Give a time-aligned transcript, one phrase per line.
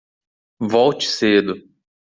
[0.71, 1.53] Volte cedo